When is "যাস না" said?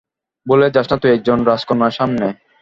0.75-0.95